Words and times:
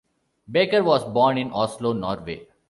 Backer 0.47 0.83
was 0.83 1.03
born 1.03 1.37
in 1.37 1.51
Oslo, 1.53 1.93
Norway. 1.93 2.47